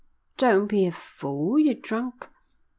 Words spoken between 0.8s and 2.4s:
a fool. You're drunk."